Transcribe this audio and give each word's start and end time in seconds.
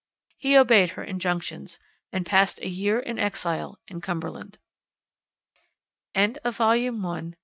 He 0.39 0.57
obeyed 0.57 0.89
her 0.93 1.03
injunctions, 1.03 1.77
and 2.11 2.25
passed 2.25 2.59
a 2.61 2.67
year 2.67 2.97
in 2.97 3.19
exile 3.19 3.77
in 3.87 4.01
Cumberland. 4.01 4.57
CHAPTER 6.15 6.41
III. 6.73 7.33